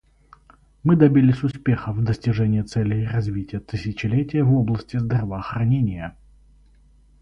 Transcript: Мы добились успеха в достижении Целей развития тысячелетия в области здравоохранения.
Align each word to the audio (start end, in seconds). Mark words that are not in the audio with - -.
Мы 0.81 0.95
добились 0.95 1.43
успеха 1.43 1.91
в 1.93 2.03
достижении 2.03 2.63
Целей 2.63 3.05
развития 3.05 3.59
тысячелетия 3.59 4.41
в 4.41 4.51
области 4.57 4.97
здравоохранения. 4.97 6.17